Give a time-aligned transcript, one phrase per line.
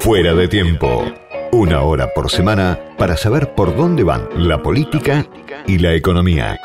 [0.00, 1.04] Fuera de tiempo.
[1.52, 5.28] Una hora por semana para saber por dónde van la política
[5.66, 6.58] y la economía.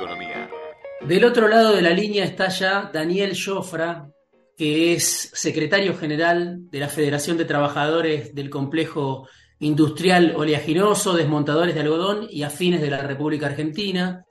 [1.06, 4.08] Del otro lado de la línea está ya Daniel Jofra,
[4.56, 9.28] que es secretario general de la Federación de Trabajadores del Complejo
[9.60, 14.24] Industrial Oleaginoso, Desmontadores de Algodón y Afines de la República Argentina.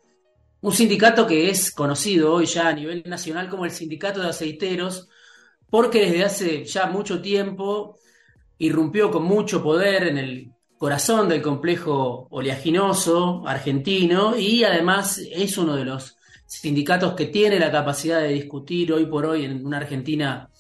[0.62, 5.10] Un sindicato que es conocido hoy ya a nivel nacional como el Sindicato de Aceiteros,
[5.68, 7.98] porque desde hace ya mucho tiempo
[8.64, 15.76] irrumpió con mucho poder en el corazón del complejo oleaginoso argentino y además es uno
[15.76, 20.50] de los sindicatos que tiene la capacidad de discutir hoy por hoy en una Argentina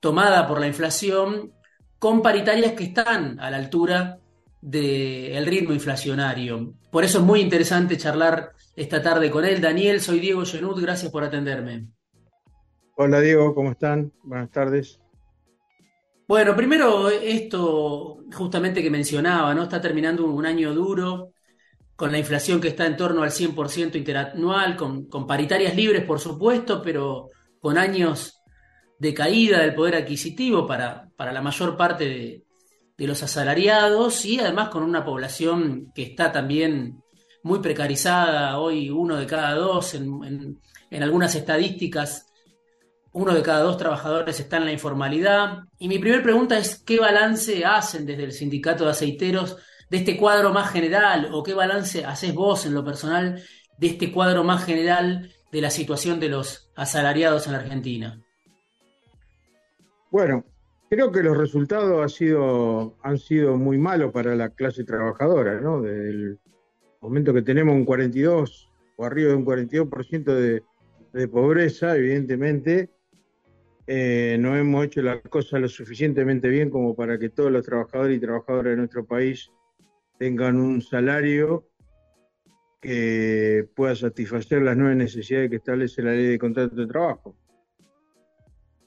[0.00, 1.52] tomada por la inflación
[1.98, 4.18] con paritarias que están a la altura
[4.60, 6.74] del ritmo inflacionario.
[6.90, 9.60] Por eso es muy interesante charlar esta tarde con él.
[9.60, 11.86] Daniel, soy Diego Genud, gracias por atenderme.
[12.96, 14.12] Hola Diego, ¿cómo están?
[14.22, 15.01] Buenas tardes.
[16.26, 19.64] Bueno, primero esto justamente que mencionaba, ¿no?
[19.64, 21.32] Está terminando un año duro,
[21.96, 26.20] con la inflación que está en torno al 100% interanual, con, con, paritarias libres, por
[26.20, 28.40] supuesto, pero con años
[28.98, 32.44] de caída del poder adquisitivo para, para la mayor parte de,
[32.96, 37.02] de, los asalariados y además con una población que está también
[37.42, 42.31] muy precarizada, hoy uno de cada dos, en, en, en algunas estadísticas
[43.12, 45.64] uno de cada dos trabajadores está en la informalidad.
[45.78, 49.58] Y mi primera pregunta es, ¿qué balance hacen desde el sindicato de aceiteros
[49.90, 53.42] de este cuadro más general o qué balance haces vos en lo personal
[53.78, 58.22] de este cuadro más general de la situación de los asalariados en la Argentina?
[60.10, 60.44] Bueno,
[60.88, 65.82] creo que los resultados han sido, han sido muy malos para la clase trabajadora, ¿no?
[65.82, 66.38] Desde el
[67.02, 70.62] momento que tenemos un 42 o arriba de un 42% de,
[71.12, 72.90] de pobreza, evidentemente,
[73.86, 78.16] eh, no hemos hecho las cosas lo suficientemente bien como para que todos los trabajadores
[78.16, 79.50] y trabajadoras de nuestro país
[80.18, 81.68] tengan un salario
[82.80, 87.36] que pueda satisfacer las nuevas necesidades que establece la ley de contrato de trabajo.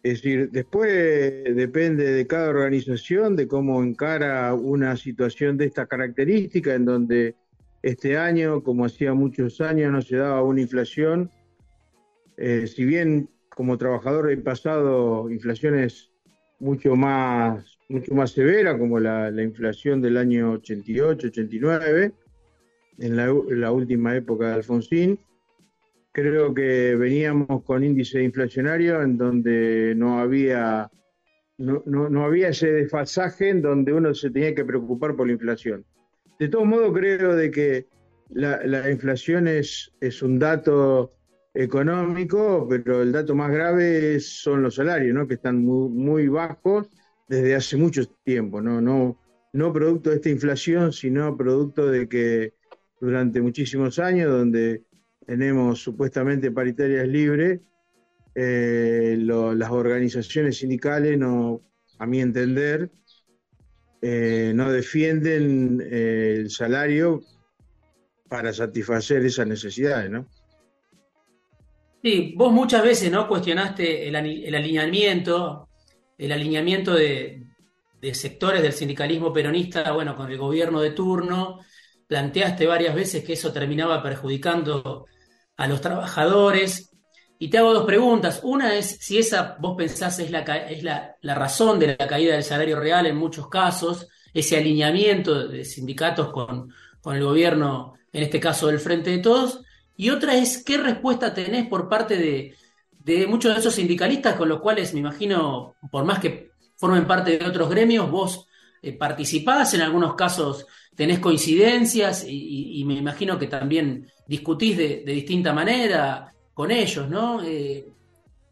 [0.04, 6.76] Es decir, después depende de cada organización, de cómo encara una situación de esta característica,
[6.76, 7.36] en donde
[7.82, 11.32] este año, como hacía muchos años, no se daba una inflación.
[12.38, 16.12] Eh, si bien como trabajador he pasado inflaciones
[16.60, 22.12] mucho más, mucho más severas, como la, la inflación del año 88, 89,
[23.00, 23.16] en
[23.62, 25.20] la, última época de Alfonsín.
[26.12, 30.90] Creo que veníamos con índice inflacionario en donde no había,
[31.58, 35.34] no, no, no había ese desfasaje en donde uno se tenía que preocupar por la
[35.34, 35.86] inflación.
[36.40, 37.88] De todos modos, creo de que
[38.30, 41.15] la, la inflación es, es un dato
[41.56, 45.28] económico, pero el dato más grave son los salarios, ¿no?
[45.28, 46.90] que están muy, bajos
[47.30, 48.82] desde hace mucho tiempo, ¿no?
[48.82, 49.18] No,
[49.54, 52.54] no producto de esta inflación, sino producto de que
[53.00, 54.84] durante muchísimos años, donde
[55.26, 57.62] tenemos supuestamente paritarias libres,
[58.36, 61.62] eh, las organizaciones sindicales, no,
[61.98, 62.92] a mi entender,
[64.02, 67.24] eh, no defienden eh, el salario
[68.28, 70.28] para satisfacer esas necesidades, ¿no?
[72.06, 75.70] Sí, vos muchas veces no cuestionaste el, alineamiento,
[76.20, 77.48] el alineamiento de,
[78.14, 81.62] sectores del sindicalismo peronista, bueno, con el gobierno de turno.
[82.06, 85.08] Planteaste varias veces que eso terminaba perjudicando
[85.58, 86.92] a los trabajadores.
[87.40, 88.42] Y te hago dos preguntas.
[88.44, 92.44] Una es si esa vos pensás es la, es la, razón de la caída del
[92.44, 96.72] salario real en muchos casos, ese alineamiento de sindicatos con
[97.04, 99.66] el gobierno, en este caso del Frente de Todos.
[99.98, 102.56] Y otra es, ¿qué respuesta tenés por parte de,
[103.04, 107.38] de, muchos de esos sindicalistas con los cuales me imagino, por más que formen parte
[107.38, 108.48] de otros gremios, vos
[108.82, 115.04] eh, participás, en algunos casos tenés coincidencias y, y, me imagino que también discutís de,
[115.06, 117.44] de distinta manera con ellos, ¿no?
[117.44, 117.86] Eh,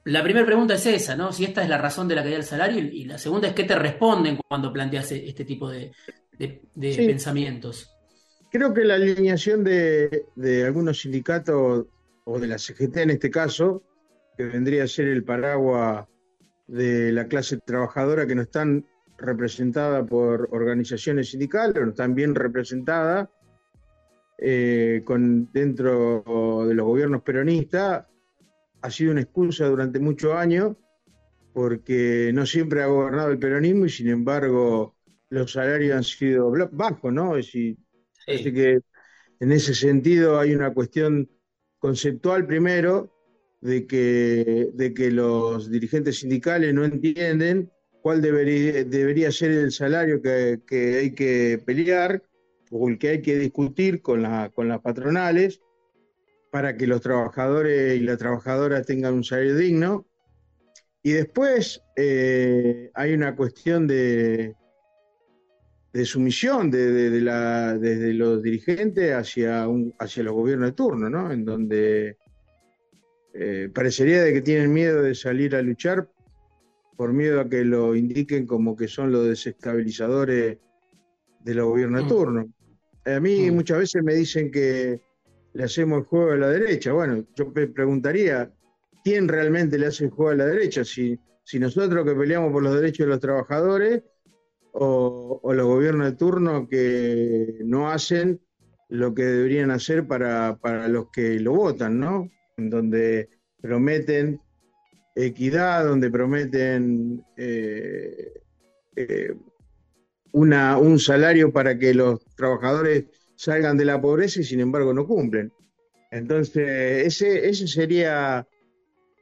[0.06, 1.32] la primera pregunta es esa, ¿no?
[1.32, 3.54] Si esta es la razón de la caída del salario y, y la segunda es
[3.54, 5.92] qué te responden cuando planteas este tipo de,
[6.38, 7.06] de sí.
[7.06, 7.94] pensamientos
[8.54, 10.28] creo que la alineación de,
[10.64, 11.88] algunos sindicatos,
[12.24, 13.82] o de la CGT en este caso,
[14.38, 16.08] que vendría a ser el paraguas
[16.68, 18.86] de la clase trabajadora que no están
[19.18, 23.28] representadas por organizaciones sindicales, no están bien representadas
[24.38, 26.24] eh, con, dentro
[26.68, 28.06] de los gobiernos peronistas,
[28.82, 30.76] ha sido una excusa durante muchos años
[31.54, 34.96] porque no siempre ha gobernado el peronismo y sin embargo
[35.30, 37.36] los salarios han sido bajos, ¿no?
[37.36, 37.78] Es decir,
[38.26, 38.34] Sí.
[38.36, 38.80] Así que
[39.40, 41.30] en ese sentido hay una cuestión
[41.78, 43.12] conceptual primero
[43.62, 47.72] de que, de que los dirigentes sindicales no entienden
[48.02, 52.22] cuál debería, debería ser el salario que, que, hay que pelear
[52.72, 55.62] o el que hay que discutir con, la, con las patronales
[56.52, 60.06] para que los trabajadores y las trabajadoras tengan un salario digno.
[61.02, 64.56] Y después eh, hay una cuestión de,
[65.94, 71.08] de sumisión de, de, la, desde los dirigentes hacia, un, hacia los gobiernos de turno,
[71.08, 71.32] ¿no?
[71.32, 72.18] En donde
[73.36, 76.10] eh, parecería de que tienen miedo de salir a luchar
[76.98, 80.58] por miedo a que lo indiquen como que son los desestabilizadores
[81.44, 82.10] de los gobiernos de mm.
[82.10, 82.54] turno.
[83.06, 83.54] A mí mm.
[83.54, 85.00] muchas veces me dicen que
[85.54, 86.92] le hacemos el juego a la derecha.
[86.92, 88.52] Bueno, yo me preguntaría,
[89.04, 90.84] ¿quién realmente le hace el juego a la derecha?
[90.84, 94.02] Si, si nosotros que peleamos por los derechos de los trabajadores
[94.74, 98.42] o, los gobiernos de turno que no hacen
[98.90, 102.30] lo que deberían hacer para, los que lo votan, ¿no?
[102.58, 103.30] En donde
[103.62, 104.40] prometen
[105.16, 108.34] equidad, donde prometen eh,
[108.96, 109.36] eh,
[110.32, 113.06] una, un salario para que los trabajadores
[113.36, 115.52] salgan de la pobreza y sin embargo no cumplen.
[116.12, 118.48] Entonces, ese, ese sería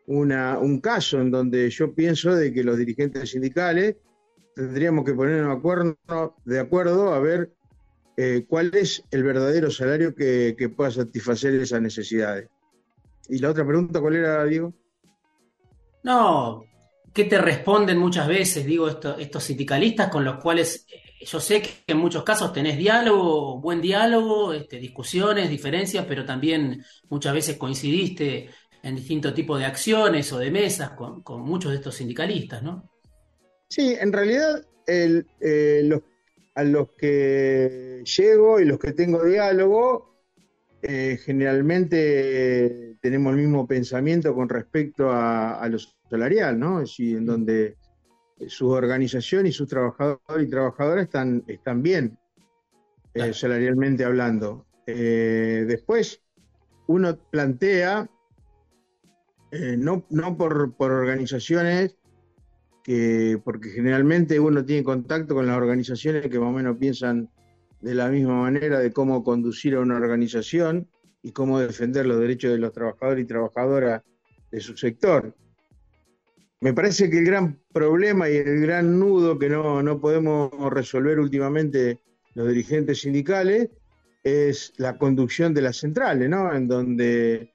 [0.07, 3.95] una, un caso en donde yo pienso de que los dirigentes sindicales
[4.56, 5.62] tendríamos que ponernos
[6.45, 7.51] de acuerdo, a ver
[8.18, 12.50] eh, cuál es el verdadero salario que, pueda satisfacer esas necesidades.
[13.30, 14.74] Y la otra pregunta, ¿cuál era, Diego?
[16.03, 16.65] No,
[17.13, 21.83] ¿qué te responden muchas veces, digo, estos sindicalistas con los cuales eh, yo sé que
[21.88, 28.50] en muchos casos tenés diálogo, buen diálogo, este, discusiones, diferencias, pero también muchas veces coincidiste
[28.83, 32.90] en distintos tipos de acciones o de mesas con muchos de estos sindicalistas, ¿no?
[33.71, 35.23] Sí, en realidad eh,
[36.56, 40.13] a los que llego y los que tengo diálogo,
[40.81, 45.77] eh, generalmente tenemos el mismo pensamiento con respecto a, lo
[46.09, 46.81] salarial, ¿no?
[46.81, 47.77] Es decir, en donde
[48.45, 52.19] su organización y sus trabajadores y trabajadoras están, están bien,
[53.13, 54.65] eh, salarialmente hablando.
[54.85, 56.21] después,
[56.88, 58.09] uno plantea,
[59.77, 62.00] no, no por, por organizaciones
[62.83, 67.29] que, porque generalmente uno tiene contacto con las organizaciones que más o menos piensan
[67.81, 70.87] de la misma manera de cómo conducir a una organización
[71.23, 74.01] y cómo defender los derechos de los trabajadores y trabajadoras
[74.51, 75.35] de su sector.
[76.59, 81.19] Me parece que el gran problema y el gran nudo que no, no podemos resolver
[81.19, 81.99] últimamente
[82.35, 83.69] los dirigentes sindicales
[84.23, 86.53] es la conducción de las centrales, ¿no?
[86.53, 87.53] En donde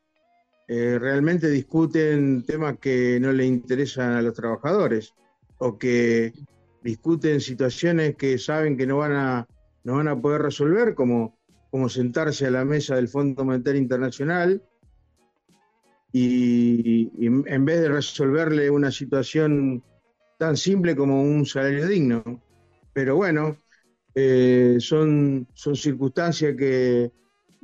[0.68, 5.14] eh, realmente discuten temas que no le interesan a los trabajadores
[5.58, 6.32] o que
[6.82, 9.48] discuten situaciones que saben que no van a,
[9.84, 11.38] no van a poder resolver, como,
[11.70, 14.62] como sentarse a la mesa del Fondo Monetario Internacional
[16.12, 19.82] y, en vez de resolverle una situación
[20.38, 22.24] tan simple como un salario digno.
[22.92, 23.56] Pero bueno,
[24.14, 27.10] eh, son, son circunstancias que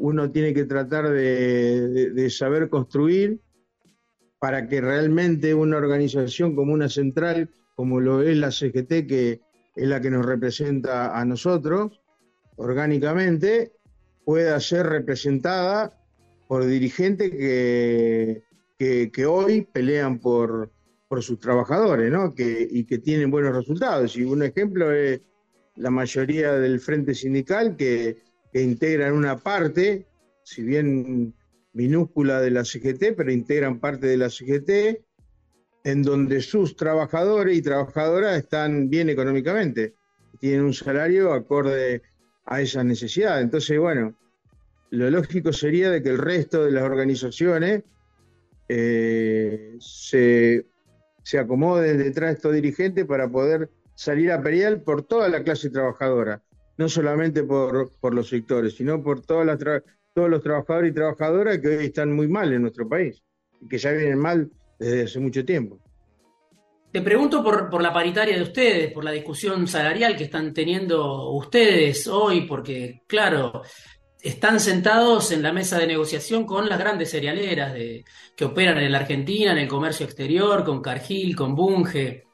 [0.02, 3.40] uno tiene que tratar de, saber construir
[4.40, 9.40] para que realmente una organización como una central, como lo es la CGT, que
[9.76, 12.00] es la que nos representa a nosotros
[12.56, 13.74] orgánicamente,
[14.24, 15.96] pueda ser representada
[16.48, 18.42] por dirigentes que,
[18.76, 20.72] que, hoy pelean por,
[21.06, 22.34] por sus trabajadores ¿no?
[22.34, 24.16] que, y que tienen buenos resultados.
[24.16, 25.20] Y un ejemplo es
[25.76, 30.06] la mayoría del frente sindical que que integran una parte,
[30.44, 31.34] si bien
[31.72, 35.02] minúscula de la CGT, pero integran parte de la CGT,
[35.84, 39.94] en donde sus trabajadores y trabajadoras están bien económicamente,
[40.38, 42.02] tienen un salario acorde
[42.44, 43.40] a esa necesidad.
[43.40, 44.14] Entonces, bueno,
[44.90, 47.82] lo lógico sería de que el resto de las organizaciones
[48.68, 50.66] eh, se,
[51.22, 55.70] se acomoden detrás de estos dirigentes para poder salir a pelear por toda la clase
[55.70, 56.42] trabajadora
[56.82, 59.58] no solamente por, los sectores, sino por todas las
[60.12, 63.22] todos los trabajadores y trabajadoras que hoy están muy mal en nuestro país
[63.60, 65.78] y que ya vienen mal desde hace mucho tiempo.
[66.90, 71.30] Te pregunto por, por, la paritaria de ustedes, por la discusión salarial que están teniendo
[71.30, 73.62] ustedes hoy, porque, claro,
[74.20, 78.04] están sentados en la mesa de negociación con las grandes cerealeras de,
[78.36, 82.24] que operan en la Argentina, en el comercio exterior, con Cargill, con Bunge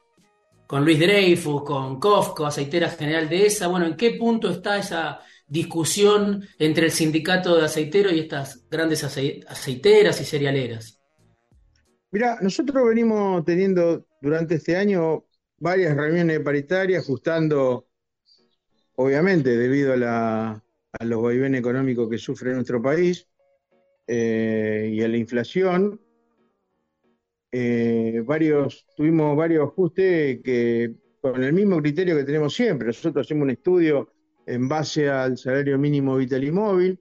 [0.69, 3.69] con Luis Dreyfus, con Kofco, Aceitera General de esa.
[3.69, 9.03] Bueno, ¿en qué punto está esa discusión entre el sindicato de aceiteros y estas grandes
[9.03, 11.01] aceiteras y cerealeras?
[12.11, 15.25] Mira, nosotros venimos teniendo durante este año
[15.57, 17.89] varias reuniones paritarias, ajustando,
[18.97, 20.63] obviamente, debido a,
[21.01, 23.27] los vaivenes económicos que sufre nuestro país
[24.07, 25.99] eh, y a la inflación,
[27.51, 28.25] eh,
[28.97, 32.89] tuvimos varios ajustes que con el mismo criterio que tenemos siempre.
[32.89, 34.13] Nosotros hacemos un estudio
[34.47, 37.01] en base al salario mínimo vital y móvil,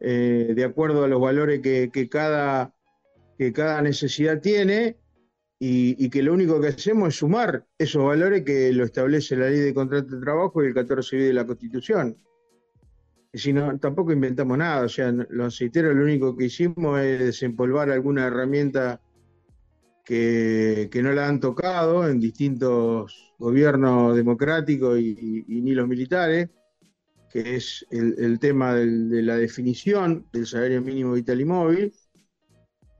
[0.00, 2.74] eh, de acuerdo a los valores que, cada,
[3.38, 4.96] que cada necesidad tiene,
[5.62, 9.60] y, que lo único que hacemos es sumar esos valores que lo establece la ley
[9.60, 12.16] de contrato de trabajo y el 14 de la Constitución.
[13.30, 17.18] Y si no, tampoco inventamos nada, o sea, los aceiteros lo único que hicimos es
[17.20, 19.02] desempolvar alguna herramienta
[20.04, 26.48] que, no la han tocado en distintos gobiernos democráticos y, ni los militares,
[27.30, 31.94] que es el, tema de la definición del salario mínimo vital y móvil.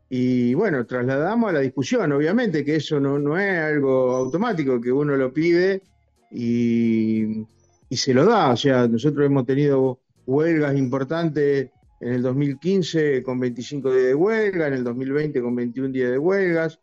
[0.09, 4.91] Y bueno, trasladamos a la discusión, obviamente que eso no, no es algo automático, que
[4.91, 5.83] uno lo pide
[6.31, 7.45] y,
[7.89, 8.51] y se lo da.
[8.51, 14.69] O sea, nosotros hemos tenido huelgas importantes en el 2015 con 25 días de huelga,
[14.69, 16.81] en el 2020 con 21 días de huelgas.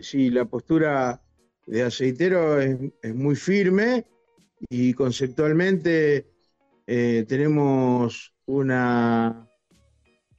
[0.00, 1.20] Sí, la postura
[1.66, 2.78] de aceitero es,
[3.14, 4.06] muy firme
[4.68, 6.26] y conceptualmente
[6.86, 9.48] eh, tenemos una,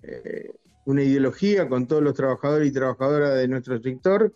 [0.04, 0.52] eh,
[0.86, 4.34] una ideología con todos los trabajadores y trabajadoras de nuestro sector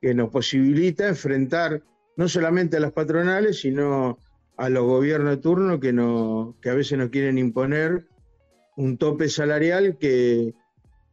[0.00, 1.82] que nos posibilita enfrentar
[2.16, 4.18] no solamente a las patronales, sino
[4.56, 8.06] a los gobiernos de turno que, no, que a veces nos quieren imponer
[8.76, 10.54] un tope salarial que,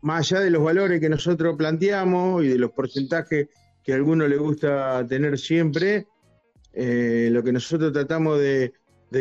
[0.02, 3.48] más allá de los valores que nosotros planteamos y de los porcentajes
[3.84, 6.06] que a algunos le gusta tener siempre,
[6.72, 8.72] lo que nosotros tratamos de,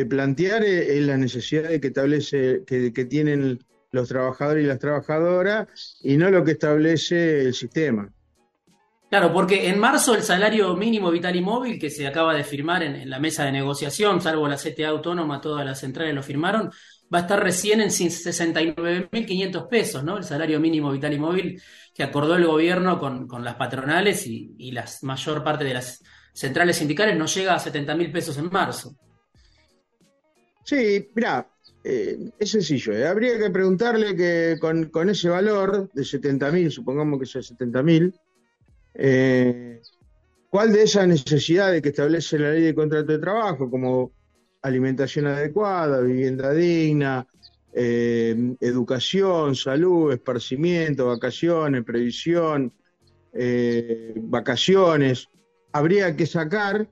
[0.07, 3.59] plantear es, la necesidad que establece, que tienen
[3.91, 5.67] los trabajadores y las trabajadoras
[6.03, 8.11] y no lo que establece el sistema.
[9.09, 12.83] Claro, porque en marzo el salario mínimo vital y móvil que se acaba de firmar
[12.83, 16.69] en, la mesa de negociación, salvo la CTA autónoma, todas las centrales lo firmaron,
[17.11, 20.17] va a estar recién en 69.500 pesos, ¿no?
[20.17, 21.61] El salario mínimo vital y móvil
[21.93, 26.77] que acordó el gobierno con, las patronales y, y, la mayor parte de las centrales
[26.77, 28.95] sindicales no llega a 70.000 pesos en marzo.
[30.63, 31.49] Sí, mira,
[31.83, 33.07] eh, es sencillo, ¿eh?
[33.07, 38.13] habría que preguntarle que con, ese valor de 70.000, supongamos que sea 70.000,
[39.01, 39.81] eh,
[40.49, 44.11] ¿cuál de esas necesidades que establece la ley de contrato de trabajo, como
[44.61, 47.25] alimentación adecuada, vivienda digna,
[47.71, 52.73] educación, salud, esparcimiento, vacaciones, previsión,
[54.15, 55.29] vacaciones,
[55.71, 56.89] habría que sacar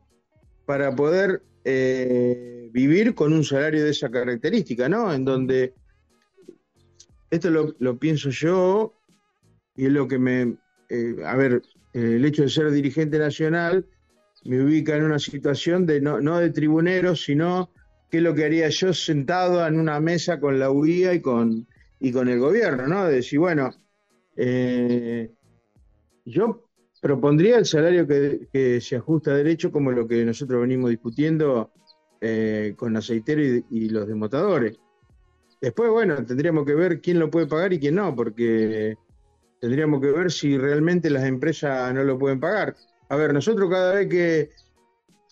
[0.65, 1.41] para poder
[2.71, 5.11] vivir con un salario de esa característica, ¿no?
[5.11, 5.73] En donde,
[7.29, 8.93] esto lo, pienso yo,
[9.75, 10.57] y es lo que me,
[10.89, 11.61] eh, a ver,
[11.93, 13.85] el hecho de ser dirigente nacional
[14.45, 17.71] me ubica en una situación de no, no de tribunero, sino
[18.09, 21.67] qué es lo que haría yo sentado en una mesa con la UIA y con,
[21.99, 23.05] y con el gobierno, ¿no?
[23.05, 23.71] De decir, bueno,
[24.35, 25.31] eh,
[26.25, 26.69] yo
[27.01, 31.71] propondría el salario que, que, se ajusta a derecho como lo que nosotros venimos discutiendo
[32.19, 34.79] eh, con aceitero y, los desmotadores.
[35.61, 38.95] Después, bueno, tendríamos que ver quién lo puede pagar y quién no, porque
[39.59, 42.75] tendríamos que ver si realmente las empresas no lo pueden pagar.
[43.09, 44.51] A ver, nosotros cada vez que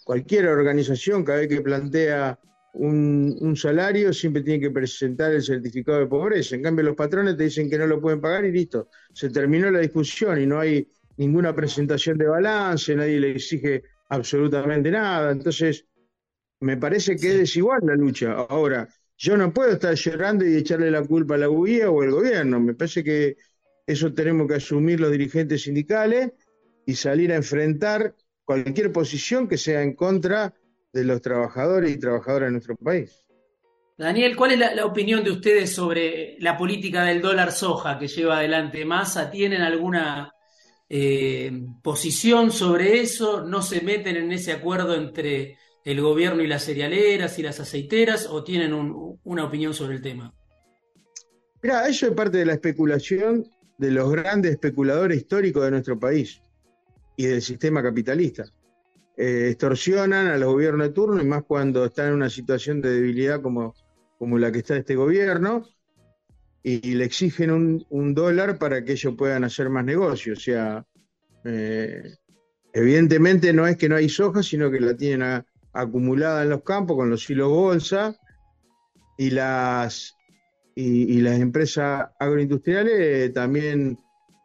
[0.03, 2.39] cualquier organización, cada vez que plantea
[2.73, 6.55] un, salario, siempre tiene que presentar el certificado de pobreza.
[6.55, 8.89] En cambio, los patrones te dicen que no lo pueden pagar y listo.
[9.13, 14.91] Se terminó la discusión y no hay ninguna presentación de balance, nadie le exige absolutamente
[14.91, 15.31] nada.
[15.31, 15.85] Entonces,
[16.59, 18.33] me parece que es desigual la lucha.
[18.33, 22.11] Ahora, yo no puedo estar llorando y echarle la culpa a la UIA o al
[22.11, 22.59] gobierno.
[22.59, 23.37] Me parece que
[23.87, 26.31] eso tenemos que asumir los dirigentes sindicales
[26.85, 30.53] y salir a enfrentar cualquier posición que sea en contra
[30.93, 33.25] de los trabajadores y trabajadoras de nuestro país.
[33.97, 38.37] Daniel, ¿cuál es la, opinión de ustedes sobre la política del dólar soja que lleva
[38.37, 39.31] adelante Massa?
[39.31, 40.33] ¿Tienen alguna
[40.89, 41.51] eh,
[41.81, 43.43] posición sobre eso?
[43.43, 48.27] ¿No se meten en ese acuerdo entre el gobierno y las cerealeras y las aceiteras
[48.27, 50.33] o tienen una opinión sobre el tema?
[51.61, 53.45] Mira, eso es parte de la especulación
[53.77, 56.41] de los grandes especuladores históricos de nuestro país
[57.17, 58.45] y del sistema capitalista.
[59.17, 62.91] Eh, extorsionan a los gobiernos de turno y más cuando están en una situación de
[62.91, 63.73] debilidad como
[64.17, 65.67] como la que está este gobierno,
[66.63, 67.51] y, le exigen
[67.89, 70.39] un, dólar para que ellos puedan hacer más negocios.
[70.39, 70.85] O sea,
[71.43, 72.15] eh,
[72.73, 76.97] evidentemente no es que no hay soja, sino que la tienen acumulada en los campos
[76.97, 78.15] con los hilos bolsa
[79.17, 80.14] y las,
[80.75, 83.97] y, las empresas agroindustriales también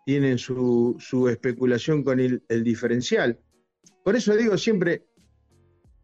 [0.06, 0.96] tienen su,
[1.28, 3.38] especulación con el, diferencial.
[4.04, 5.06] Por eso digo siempre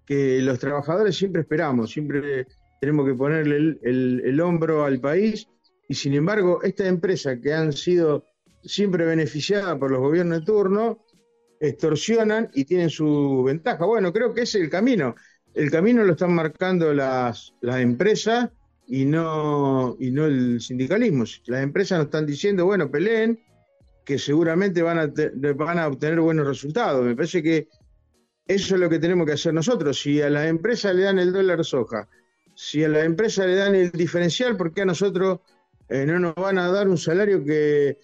[0.04, 2.46] que los trabajadores siempre esperamos, siempre
[2.80, 5.48] tenemos que ponerle el, hombro al país
[5.88, 8.24] y sin embargo estas empresas que han sido
[8.62, 11.04] siempre beneficiadas por los gobiernos de turno
[11.60, 13.84] extorsionan y tienen su ventaja.
[13.86, 15.14] Bueno, creo que ese es el camino.
[15.54, 18.50] El camino lo están marcando las, las empresas
[18.86, 21.24] y no, y no el sindicalismo.
[21.46, 23.40] Las empresas nos están diciendo, bueno, peleen,
[24.04, 25.12] que seguramente van a,
[25.54, 27.04] van a obtener buenos resultados.
[27.04, 27.68] Me parece que
[28.46, 30.00] eso es lo que tenemos que hacer nosotros.
[30.00, 32.08] Si a las empresas le dan el dólar soja
[32.56, 35.40] si a la empresa le dan el diferencial, ¿por qué a nosotros
[35.88, 37.98] eh, no nos van a dar un salario que,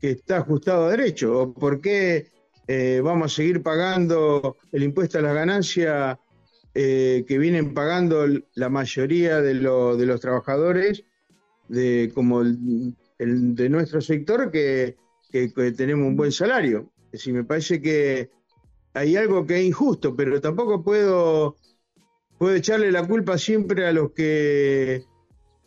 [0.00, 1.40] está ajustado a derecho?
[1.40, 2.30] ¿O por qué
[2.68, 6.16] eh, vamos a seguir pagando el impuesto a las ganancias
[6.78, 11.04] eh, que vienen pagando la mayoría de, los trabajadores
[11.68, 14.98] de, como el, de nuestro sector que,
[15.32, 16.92] que, tenemos un buen salario?
[17.06, 18.28] Es decir, me parece que
[18.92, 21.56] hay algo que es injusto, pero tampoco puedo
[22.36, 25.02] puede echarle la culpa siempre a los que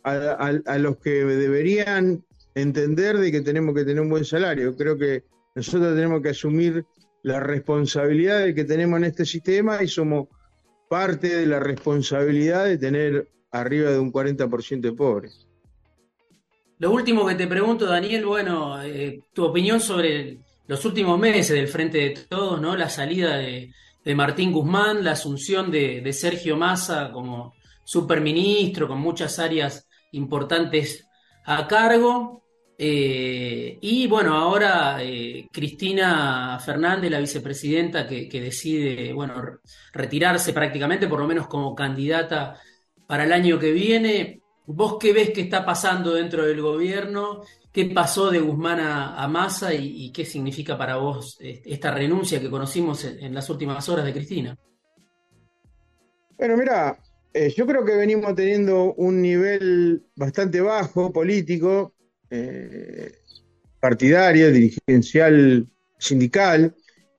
[0.04, 2.24] a, los que deberían
[2.54, 4.76] entender de que tenemos que tener un buen salario.
[4.76, 5.24] Creo que
[5.56, 6.84] nosotros tenemos que asumir
[7.24, 10.28] la responsabilidad de que tenemos en este sistema y somos
[10.90, 15.46] parte de la responsabilidad de tener arriba de un 40% de pobres.
[16.78, 21.68] Lo último que te pregunto, Daniel, bueno, eh, tu opinión sobre los últimos meses del
[21.68, 22.76] Frente de Todos, ¿no?
[22.76, 23.72] La salida de,
[24.04, 31.06] de Martín Guzmán, la asunción de, Sergio Massa como superministro, con muchas áreas importantes
[31.44, 32.42] a cargo.
[32.82, 39.34] Eh, y bueno, ahora eh, Cristina Fernández, la vicepresidenta, que, decide bueno,
[39.92, 42.58] retirarse prácticamente, por lo menos como candidata
[43.06, 44.40] para el año que viene.
[44.64, 49.72] ¿Vos qué ves que está pasando dentro del gobierno ¿Qué pasó de Guzmán a, Massa
[49.72, 54.58] y, qué significa para vos esta renuncia que conocimos en, las últimas horas de Cristina?
[56.36, 56.98] Bueno, mira,
[57.32, 61.94] eh, yo creo que venimos teniendo un nivel bastante bajo político,
[62.30, 63.12] eh,
[63.80, 65.66] partidario, dirigencial,
[65.98, 66.74] sindical.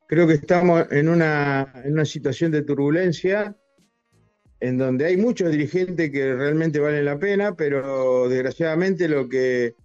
[0.07, 3.55] Creo que estamos en una, en una situación de turbulencia
[4.59, 9.75] en donde hay muchos dirigentes que realmente valen la pena, pero desgraciadamente lo que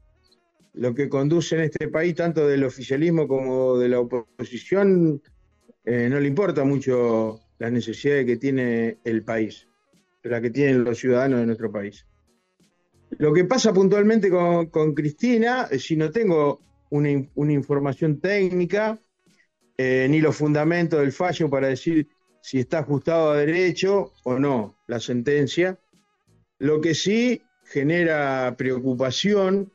[0.74, 5.22] lo que conduce en este país, tanto del oficialismo como de la oposición,
[5.86, 9.66] eh, no le importa mucho las necesidades que tiene el país,
[10.22, 12.06] las que tienen los ciudadanos de nuestro país.
[13.10, 18.98] Lo que pasa puntualmente con, Cristina, eh, si no tengo una, información técnica,
[19.78, 22.08] eh, ni los fundamentos del fallo para decir
[22.40, 25.78] si está ajustado a derecho o no la sentencia,
[26.58, 29.72] lo que sí genera preocupación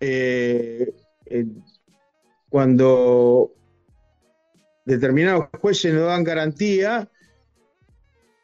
[0.00, 0.92] eh,
[2.48, 3.52] cuando
[4.84, 7.10] determinados jueces no dan garantía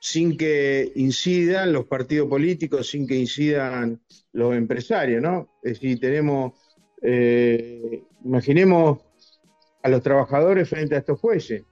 [0.01, 4.01] sin que incidan los partidos políticos, sin que incidan
[4.33, 5.59] los empresarios, ¿no?
[5.63, 6.55] Es decir, tenemos,
[7.03, 8.99] eh, imaginemos
[9.83, 11.63] a los trabajadores frente a estos jueces.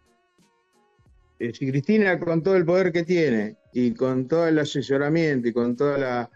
[1.39, 5.77] si Cristina, con todo el poder que tiene y con todo el asesoramiento y con
[5.77, 6.31] toda la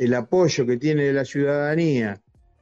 [0.00, 2.18] el apoyo que tiene la ciudadanía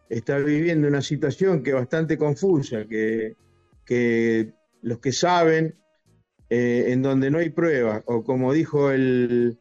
[0.08, 3.36] está viviendo una situación que es bastante confusa, que,
[4.82, 5.76] los que saben,
[6.50, 9.58] eh, en donde no hay pruebas, o como dijo el,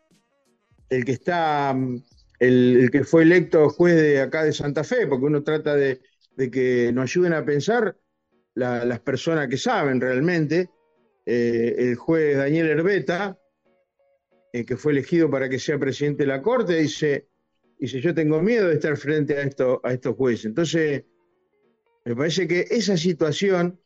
[0.89, 1.75] el que está,
[2.39, 5.99] el, que fue electo juez de acá de Santa Fe, porque uno trata de,
[6.51, 7.97] que nos ayuden a pensar
[8.53, 10.69] las personas que saben realmente,
[11.25, 13.37] eh, el juez Daniel Herbeta,
[14.53, 17.27] eh, que fue elegido para que sea presidente de la Corte, dice,
[17.79, 20.45] si yo tengo miedo de estar frente a, esto, a estos jueces.
[20.45, 21.03] Entonces,
[22.05, 23.79] me parece que esa situación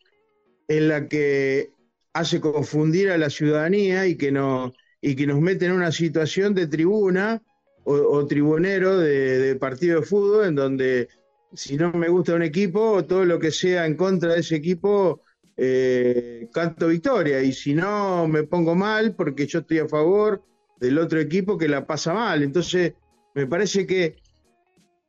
[0.67, 1.71] en la que
[2.13, 6.53] hace confundir a la ciudadanía y que no, y que nos mete en una situación
[6.53, 7.41] de tribuna
[7.83, 11.09] o, tribunero de, partido de fútbol en donde
[11.53, 15.21] si no me gusta un equipo, todo lo que sea en contra de ese equipo,
[15.57, 17.41] eh, canto victoria.
[17.41, 20.43] Y si no, me pongo mal porque yo estoy a favor
[20.79, 22.43] del otro equipo que la pasa mal.
[22.43, 22.93] Entonces,
[23.33, 24.15] me parece que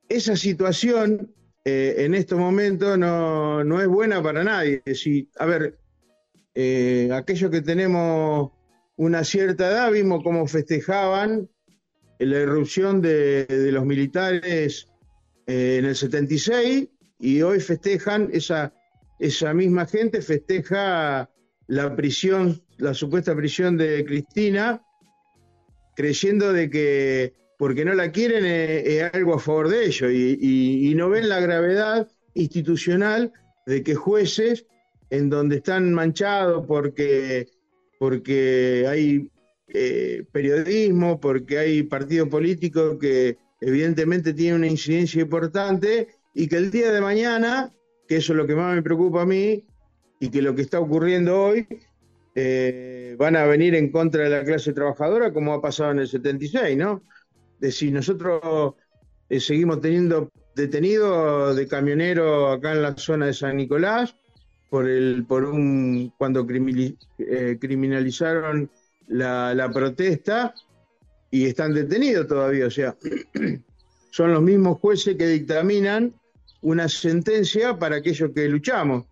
[0.09, 1.33] esa situación
[1.65, 4.83] eh, en estos momentos no, no, es buena para nadie.
[4.95, 5.79] Si, a ver,
[6.55, 8.53] eh, aquellos que tenemos
[8.97, 11.49] una cierta edad vimos cómo festejaban
[12.19, 14.87] la irrupción de, los militares
[15.47, 16.89] eh, en el 76
[17.19, 18.75] y hoy festejan, esa,
[19.19, 21.31] esa misma gente festeja
[21.67, 24.83] la prisión, la supuesta prisión de Cristina,
[25.97, 31.09] creyendo de que porque no la quieren es, algo a favor de ellos y, no
[31.09, 33.33] ven la gravedad institucional
[33.67, 34.67] de que jueces
[35.13, 37.47] en donde están manchados porque,
[37.99, 39.31] porque hay
[39.69, 46.71] eh, periodismo, porque hay partidos políticos que evidentemente tienen una incidencia importante y que el
[46.71, 47.71] día de mañana,
[48.09, 49.63] que eso es lo que más me preocupa a mí
[50.19, 51.67] y que lo que está ocurriendo hoy,
[52.35, 56.09] eh, van a venir en contra de la clase trabajadora como ha pasado en el
[56.09, 57.03] 76, ¿no?
[57.57, 58.77] Es decir, nosotros
[59.29, 64.17] eh, seguimos teniendo detenidos de camioneros acá en la zona de San Nicolás
[64.73, 68.71] por el por un cuando criminalizaron
[69.07, 70.55] la, protesta
[71.31, 72.69] y están detenidos todavía.
[72.69, 72.97] O sea,
[74.11, 76.15] son los mismos jueces que dictaminan
[76.63, 79.05] una sentencia para aquellos que luchamos.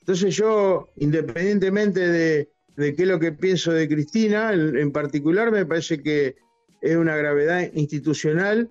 [0.00, 6.02] Entonces yo, independientemente de, qué es lo que pienso de Cristina, en, particular me parece
[6.02, 6.34] que
[6.80, 8.70] es una gravedad institucional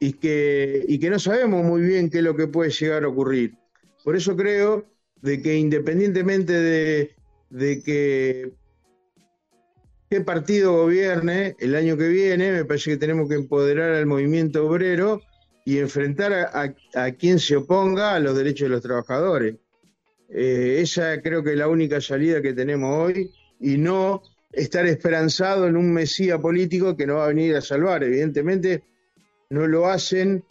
[0.00, 3.08] y que, y que no sabemos muy bien qué es lo que puede llegar a
[3.08, 3.54] ocurrir.
[4.02, 4.92] Por eso creo
[5.24, 7.14] de que independientemente de,
[7.48, 8.52] de que
[10.10, 14.66] qué partido gobierne el año que viene, me parece que tenemos que empoderar al movimiento
[14.66, 15.22] obrero
[15.64, 19.56] y enfrentar a, quien se oponga a los derechos de los trabajadores.
[20.28, 25.66] Eh, esa creo que es la única salida que tenemos hoy y no estar esperanzado
[25.66, 28.04] en un mesía político que no va a venir a salvar.
[28.04, 28.82] Evidentemente
[29.48, 30.44] no lo hacen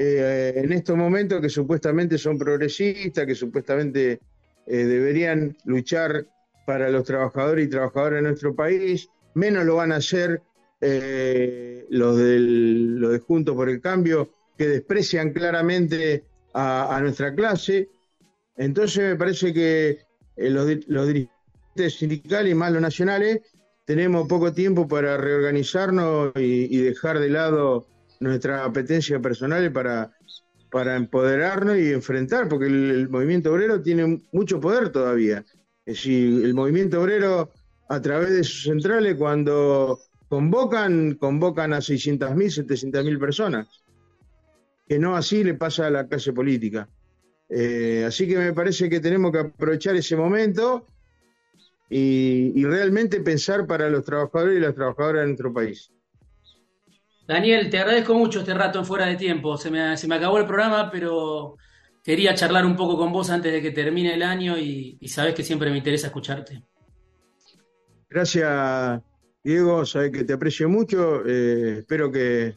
[0.00, 4.20] eh, en estos momentos que supuestamente son progresistas, que supuestamente
[4.66, 6.24] eh, deberían luchar
[6.64, 10.40] para los trabajadores y trabajadoras de nuestro país, menos lo van a hacer
[10.80, 17.88] eh, los, del, de Juntos por el Cambio, que desprecian claramente a, nuestra clase.
[18.56, 19.98] Entonces me parece que
[20.36, 23.40] los, dirigentes sindicales y más los nacionales
[23.84, 27.86] tenemos poco tiempo para reorganizarnos y, dejar de lado
[28.20, 30.10] nuestras apetencias personales para,
[30.70, 35.44] para empoderarnos y enfrentar, porque el movimiento obrero tiene mucho poder todavía.
[35.84, 37.50] Es decir, el movimiento obrero,
[37.88, 43.82] a través de sus centrales, cuando convocan, convocan a 600.000, 700.000 personas.
[44.86, 46.88] Que no así le pasa a la clase política.
[47.48, 50.86] Eh, así que me parece que tenemos que aprovechar ese momento
[51.90, 55.90] y, realmente pensar para los trabajadores y las trabajadoras de nuestro país.
[57.28, 59.58] Daniel, te agradezco mucho este rato en fuera de tiempo.
[59.58, 61.58] Se me, se me acabó el programa, pero
[62.02, 65.44] quería charlar un poco con vos antes de que termine el año y, sabes que
[65.44, 66.62] siempre me interesa escucharte.
[68.08, 69.02] Gracias,
[69.44, 71.22] Diego, sabes que te aprecio mucho.
[71.26, 72.56] Eh, espero que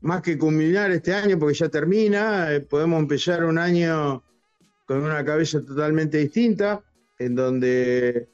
[0.00, 4.24] más que culminar este año, porque ya termina, eh, podemos empezar un año
[4.86, 6.82] con una cabeza totalmente distinta,
[7.18, 8.30] en donde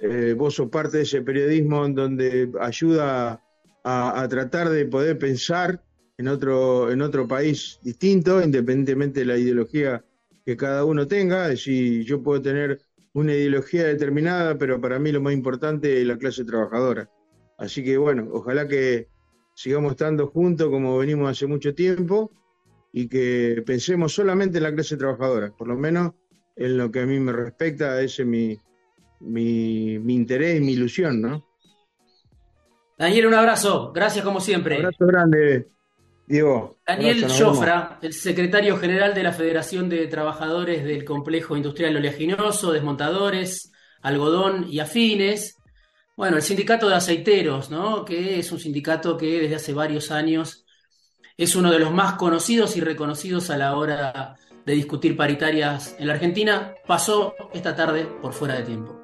[0.00, 3.41] eh, vos sos parte de ese periodismo en donde ayuda
[3.84, 5.82] a tratar de poder pensar
[6.18, 10.04] en otro, en otro país distinto, independientemente de la ideología
[10.44, 11.44] que cada uno tenga.
[11.44, 12.80] Es decir, yo puedo tener
[13.12, 17.10] una ideología determinada, pero para mí lo más importante es la clase trabajadora.
[17.58, 19.08] Así que bueno, ojalá que
[19.54, 22.32] sigamos estando juntos como venimos hace mucho tiempo
[22.92, 26.12] y que pensemos solamente en la clase trabajadora, por lo menos
[26.56, 28.58] en lo que a mí me respecta, ese es mi,
[29.20, 31.44] mi, mi interés y mi ilusión, ¿no?
[32.98, 34.78] Daniel, un abrazo, gracias como siempre.
[34.78, 35.66] Un abrazo grande.
[36.86, 43.72] Daniel Jofra, el secretario general de la Federación de Trabajadores del Complejo Industrial Oleaginoso, Desmontadores,
[44.00, 45.58] Algodón y Afines.
[46.16, 48.04] Bueno, el sindicato de aceiteros, ¿no?
[48.04, 50.64] que es un sindicato que desde hace varios años
[51.36, 56.06] es uno de los más conocidos y reconocidos a la hora de discutir paritarias en
[56.06, 59.01] la Argentina, pasó esta tarde por fuera de tiempo.